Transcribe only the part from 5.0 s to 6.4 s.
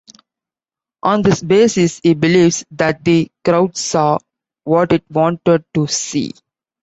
wanted to see.